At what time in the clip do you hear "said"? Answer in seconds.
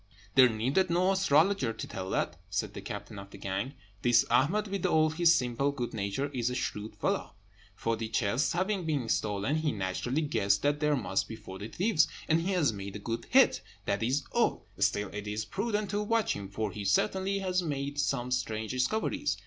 2.49-2.73